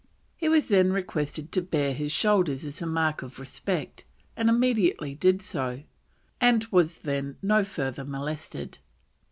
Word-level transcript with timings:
He 0.35 0.49
was 0.49 0.67
then 0.67 0.91
requested 0.91 1.51
to 1.51 1.61
bare 1.61 1.93
his 1.93 2.11
shoulders 2.11 2.65
as 2.65 2.81
a 2.81 2.87
mark 2.87 3.21
of 3.21 3.37
respect, 3.39 4.03
and 4.35 4.49
immediately 4.49 5.13
did 5.13 5.43
so, 5.43 5.83
and 6.39 6.65
was 6.71 6.97
then 6.97 7.37
no 7.43 7.63
further 7.63 8.03
molested. 8.03 8.79